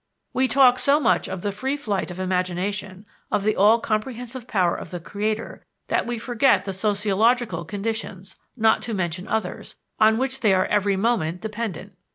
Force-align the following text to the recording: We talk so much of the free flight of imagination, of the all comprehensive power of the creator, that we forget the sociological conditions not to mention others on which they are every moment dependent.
We 0.33 0.47
talk 0.47 0.79
so 0.79 0.99
much 0.99 1.29
of 1.29 1.43
the 1.43 1.51
free 1.51 1.77
flight 1.77 2.09
of 2.09 2.19
imagination, 2.19 3.05
of 3.31 3.43
the 3.43 3.55
all 3.55 3.79
comprehensive 3.79 4.47
power 4.47 4.75
of 4.75 4.89
the 4.89 4.99
creator, 4.99 5.63
that 5.89 6.07
we 6.07 6.17
forget 6.17 6.65
the 6.65 6.73
sociological 6.73 7.63
conditions 7.65 8.35
not 8.57 8.81
to 8.81 8.95
mention 8.95 9.27
others 9.27 9.75
on 9.99 10.17
which 10.17 10.39
they 10.39 10.55
are 10.55 10.65
every 10.65 10.95
moment 10.97 11.39
dependent. 11.39 11.93